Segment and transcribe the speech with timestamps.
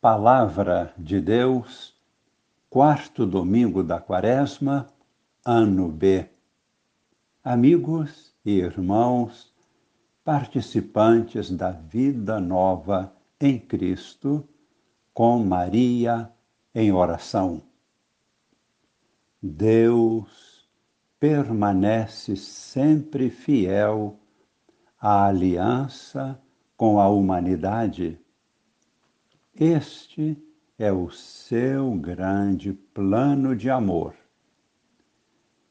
[0.00, 1.94] Palavra de Deus,
[2.70, 4.86] quarto domingo da Quaresma,
[5.44, 6.26] ano B.
[7.44, 9.52] Amigos e irmãos,
[10.24, 14.48] participantes da vida nova em Cristo,
[15.12, 16.32] com Maria
[16.74, 17.60] em oração.
[19.42, 20.66] Deus
[21.18, 24.18] permanece sempre fiel
[24.98, 26.40] à aliança
[26.74, 28.18] com a humanidade
[29.54, 30.36] este
[30.78, 34.14] é o seu grande plano de amor,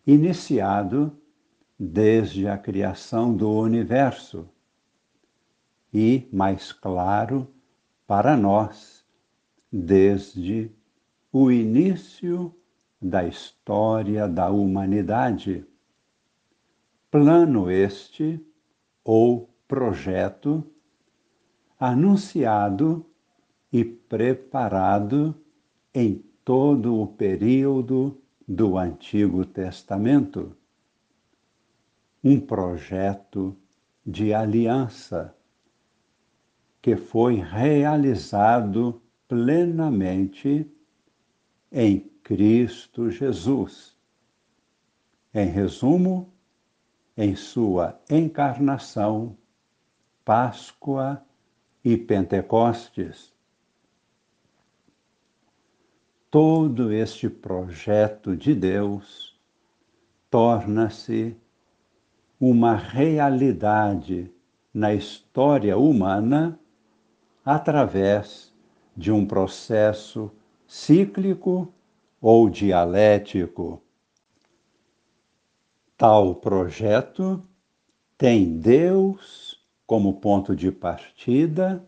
[0.06, 1.18] iniciado
[1.80, 4.48] desde a criação do universo
[5.94, 7.48] e, mais claro,
[8.06, 9.06] para nós,
[9.72, 10.72] desde
[11.32, 12.54] o início
[13.02, 15.66] da história da humanidade.
[17.10, 18.46] Plano este,
[19.04, 20.64] ou projeto,
[21.80, 23.09] anunciado
[23.72, 25.36] e preparado
[25.94, 30.56] em todo o período do Antigo Testamento.
[32.24, 33.56] Um projeto
[34.06, 35.36] de aliança
[36.82, 40.70] que foi realizado plenamente
[41.72, 43.96] em Cristo Jesus.
[45.34, 46.34] Em resumo,
[47.16, 49.38] em sua encarnação,
[50.26, 51.24] Páscoa
[51.84, 53.34] e Pentecostes
[56.32, 59.36] todo este projeto de Deus
[60.30, 61.36] torna-se
[62.40, 64.32] uma realidade
[64.72, 66.60] na história humana
[67.44, 68.54] através
[68.96, 70.32] de um processo
[70.68, 71.74] cíclico
[72.22, 73.82] ou dialético.
[75.98, 77.44] Tal projeto
[78.18, 81.84] tem Deus como ponto de partida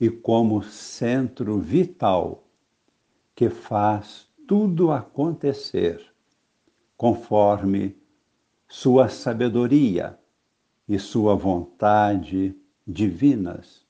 [0.00, 2.41] e como centro vital
[3.34, 6.04] que faz tudo acontecer
[6.96, 7.96] conforme
[8.68, 10.18] sua sabedoria
[10.88, 13.86] e sua vontade divinas.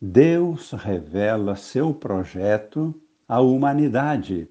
[0.00, 4.48] Deus revela seu projeto à humanidade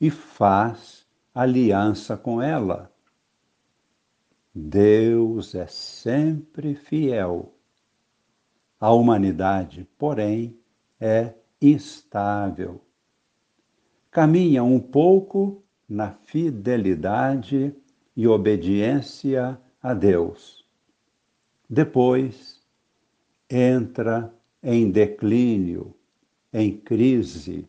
[0.00, 2.90] e faz aliança com ela.
[4.54, 7.54] Deus é sempre fiel.
[8.80, 10.58] A humanidade, porém,
[10.98, 12.80] é instável.
[14.10, 17.74] Caminha um pouco na fidelidade
[18.16, 20.66] e obediência a Deus.
[21.68, 22.60] Depois
[23.48, 25.94] entra em declínio,
[26.52, 27.68] em crise,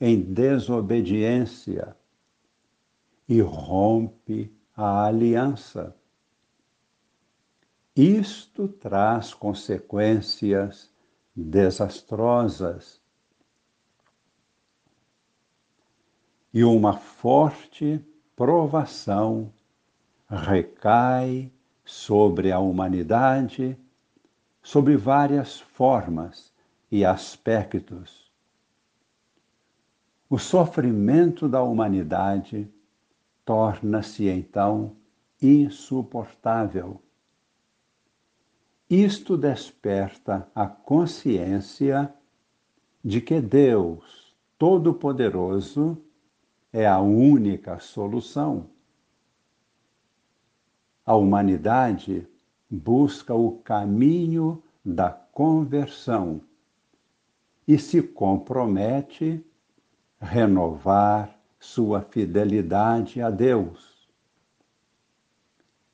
[0.00, 1.96] em desobediência
[3.28, 5.96] e rompe a aliança.
[7.96, 10.92] Isto traz consequências
[11.34, 13.03] desastrosas
[16.54, 18.00] e uma forte
[18.36, 19.52] provação
[20.30, 21.50] recai
[21.84, 23.76] sobre a humanidade
[24.62, 26.52] sobre várias formas
[26.90, 28.30] e aspectos.
[30.30, 32.72] O sofrimento da humanidade
[33.44, 34.96] torna-se então
[35.42, 37.02] insuportável.
[38.88, 42.14] Isto desperta a consciência
[43.04, 46.00] de que Deus Todo-Poderoso
[46.74, 48.68] é a única solução.
[51.06, 52.26] A humanidade
[52.68, 56.40] busca o caminho da conversão
[57.66, 59.40] e se compromete
[60.18, 64.08] a renovar sua fidelidade a Deus.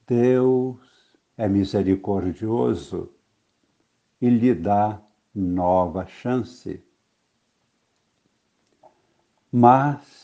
[0.06, 0.80] Deus
[1.36, 3.12] é misericordioso
[4.18, 4.98] e lhe dá
[5.34, 6.82] nova chance.
[9.52, 10.19] Mas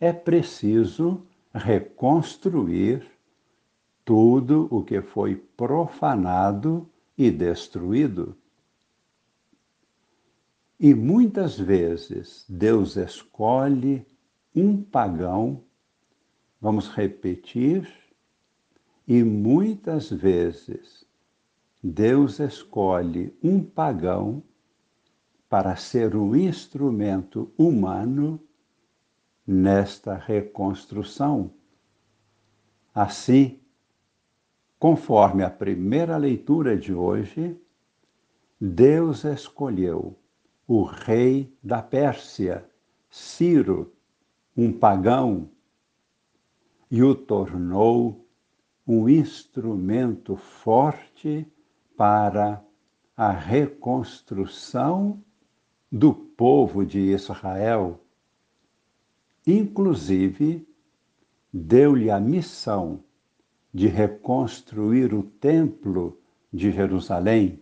[0.00, 1.22] é preciso
[1.52, 3.04] reconstruir
[4.04, 8.36] tudo o que foi profanado e destruído.
[10.78, 14.06] E muitas vezes Deus escolhe
[14.54, 15.62] um pagão,
[16.60, 17.88] vamos repetir,
[19.06, 21.04] e muitas vezes
[21.82, 24.42] Deus escolhe um pagão
[25.48, 28.40] para ser um instrumento humano
[29.50, 31.50] nesta reconstrução.
[32.94, 33.58] Assim,
[34.78, 37.58] conforme a primeira leitura de hoje,
[38.60, 40.18] Deus escolheu
[40.66, 42.68] o rei da Pérsia,
[43.08, 43.90] Ciro,
[44.54, 45.48] um pagão,
[46.90, 48.26] e o tornou
[48.86, 51.50] um instrumento forte
[51.96, 52.62] para
[53.16, 55.22] a reconstrução
[55.90, 57.98] do povo de Israel.
[59.50, 60.68] Inclusive,
[61.50, 63.02] deu-lhe a missão
[63.72, 66.20] de reconstruir o templo
[66.52, 67.58] de Jerusalém,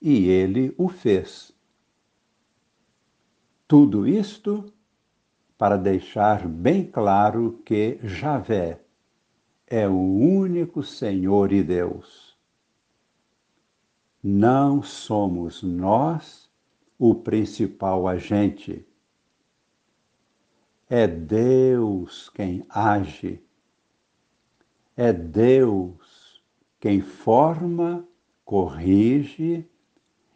[0.00, 1.52] e ele o fez.
[3.66, 4.72] Tudo isto
[5.58, 8.80] para deixar bem claro que Javé
[9.66, 12.38] é o único Senhor e Deus.
[14.22, 16.48] Não somos nós
[16.96, 18.86] o principal agente.
[20.92, 23.40] É Deus quem age.
[24.96, 26.42] É Deus
[26.80, 28.04] quem forma,
[28.44, 29.64] corrige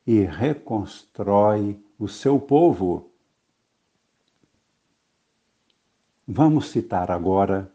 [0.07, 3.11] e reconstrói o seu povo.
[6.25, 7.69] Vamos citar agora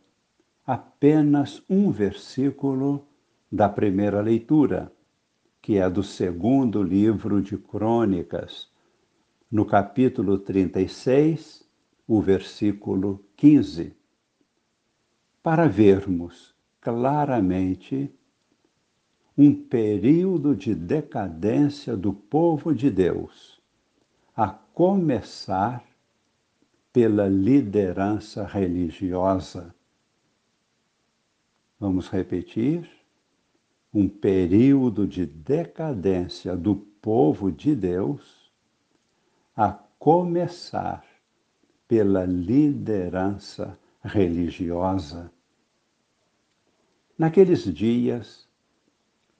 [0.65, 3.05] apenas um versículo
[3.51, 4.89] da primeira leitura,
[5.61, 8.71] que é do segundo livro de Crônicas,
[9.51, 11.67] no capítulo 36,
[12.09, 13.95] o versículo 15,
[15.41, 18.13] para vermos claramente
[19.37, 23.61] um período de decadência do povo de Deus,
[24.35, 25.85] a começar
[26.91, 29.73] pela liderança religiosa
[31.79, 32.89] Vamos repetir?
[33.93, 38.51] Um período de decadência do povo de Deus,
[39.55, 41.05] a começar
[41.89, 45.31] pela liderança religiosa.
[47.17, 48.47] Naqueles dias,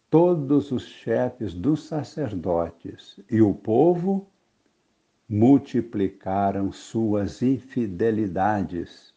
[0.09, 4.27] todos os chefes dos sacerdotes e o povo
[5.29, 9.13] multiplicaram suas infidelidades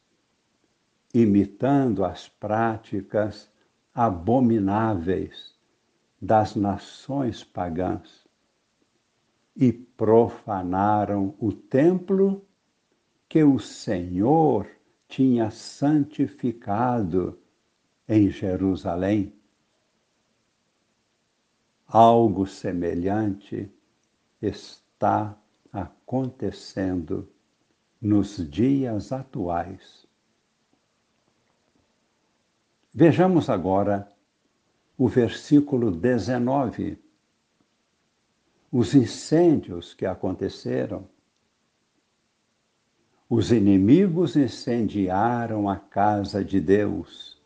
[1.15, 3.51] imitando as práticas
[3.95, 5.55] abomináveis
[6.21, 8.27] das nações pagãs
[9.57, 12.47] e profanaram o templo
[13.33, 14.69] que o Senhor
[15.09, 17.41] tinha santificado
[18.07, 19.33] em Jerusalém.
[21.87, 23.73] Algo semelhante
[24.43, 25.35] está
[25.73, 27.27] acontecendo
[27.99, 30.07] nos dias atuais.
[32.93, 34.13] Vejamos agora
[34.99, 36.99] o versículo 19.
[38.71, 41.09] Os incêndios que aconteceram.
[43.35, 47.41] Os inimigos incendiaram a casa de Deus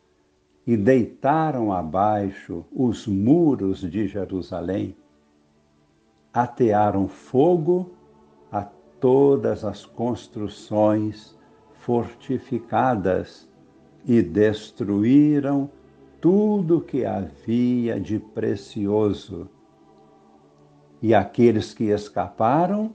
[0.65, 4.97] e deitaram abaixo os muros de Jerusalém.
[6.33, 7.89] Atearam fogo
[8.51, 8.63] a
[8.99, 11.39] todas as construções
[11.75, 13.49] fortificadas
[14.03, 15.69] e destruíram
[16.19, 19.49] tudo que havia de precioso.
[21.01, 22.93] E aqueles que escaparam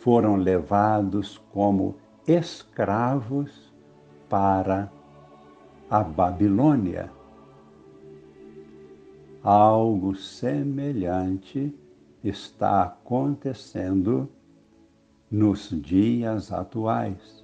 [0.00, 3.72] foram levados como escravos
[4.28, 4.92] para
[5.88, 7.10] a Babilônia.
[9.42, 11.74] Algo semelhante
[12.22, 14.28] está acontecendo
[15.30, 17.40] nos dias atuais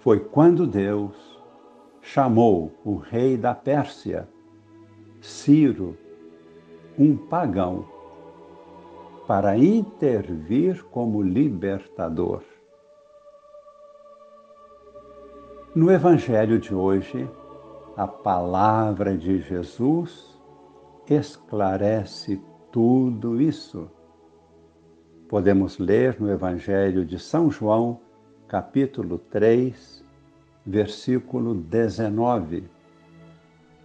[0.00, 1.14] foi quando Deus
[2.00, 4.26] chamou o rei da Pérsia,
[5.20, 5.96] Ciro,
[6.98, 7.86] um pagão,
[9.30, 12.42] para intervir como libertador.
[15.72, 17.30] No Evangelho de hoje,
[17.96, 20.36] a palavra de Jesus
[21.08, 23.88] esclarece tudo isso.
[25.28, 28.00] Podemos ler no Evangelho de São João,
[28.48, 30.04] capítulo 3,
[30.66, 32.68] versículo 19.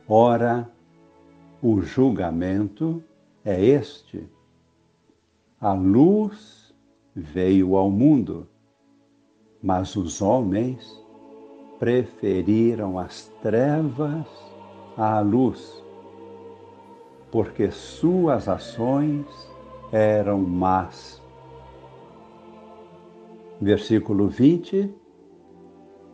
[0.09, 0.67] Ora,
[1.61, 3.03] o julgamento
[3.45, 4.27] é este.
[5.65, 6.71] A luz
[7.15, 8.47] veio ao mundo,
[9.63, 11.03] mas os homens
[11.79, 14.27] preferiram as trevas
[14.95, 15.83] à luz,
[17.31, 19.25] porque suas ações
[19.91, 21.19] eram más.
[23.59, 24.93] Versículo 20: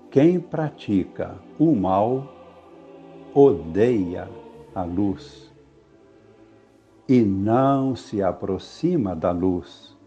[0.10, 2.26] Quem pratica o mal
[3.36, 4.30] odeia
[4.74, 5.51] a luz
[7.08, 9.98] e não se aproxima da luz,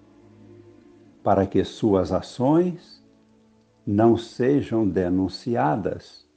[1.23, 3.05] para que suas ações
[3.87, 6.29] não sejam denunciadas.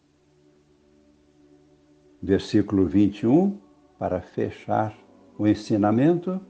[2.21, 3.57] Versículo 21,
[3.97, 4.97] para fechar
[5.37, 6.41] o ensinamento,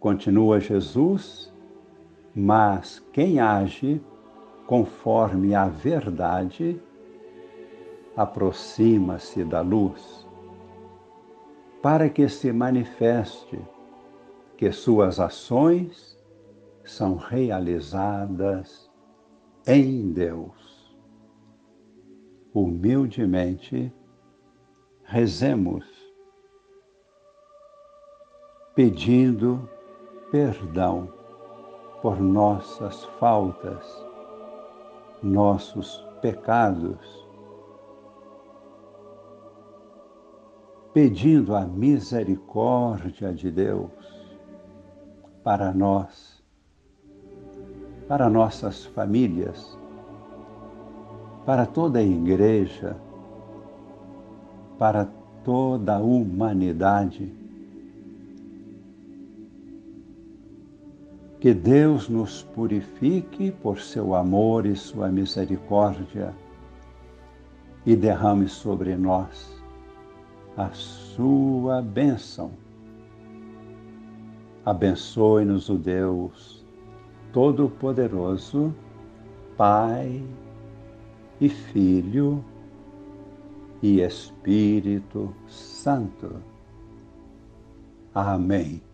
[0.00, 1.52] continua Jesus
[2.34, 4.00] mas quem age
[4.66, 6.80] conforme a verdade
[8.16, 10.21] aproxima-se da luz
[11.82, 13.60] para que se manifeste
[14.56, 16.16] que suas ações
[16.84, 18.88] são realizadas
[19.66, 20.96] em Deus.
[22.54, 23.92] Humildemente,
[25.02, 25.84] rezemos,
[28.74, 29.68] pedindo
[30.30, 31.12] perdão
[32.00, 34.06] por nossas faltas,
[35.22, 37.21] nossos pecados,
[40.92, 43.90] pedindo a misericórdia de Deus
[45.42, 46.42] para nós,
[48.06, 49.76] para nossas famílias,
[51.46, 52.96] para toda a igreja,
[54.78, 55.08] para
[55.42, 57.32] toda a humanidade.
[61.40, 66.34] Que Deus nos purifique por seu amor e sua misericórdia
[67.84, 69.61] e derrame sobre nós
[70.56, 72.52] a sua bênção.
[74.64, 76.64] Abençoe-nos o Deus
[77.32, 78.74] Todo-Poderoso,
[79.56, 80.22] Pai
[81.40, 82.44] e Filho
[83.82, 86.36] e Espírito Santo.
[88.14, 88.91] Amém.